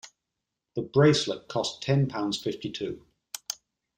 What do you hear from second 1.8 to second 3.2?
ten pounds fifty-two